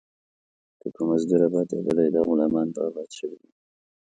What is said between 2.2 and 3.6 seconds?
غلامان به ابات سوي واى.